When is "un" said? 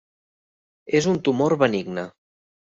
1.13-1.21